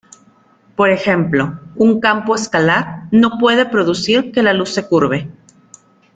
[0.75, 5.29] Por ejemplo, un campo escalar no puede producir que la luz se curve.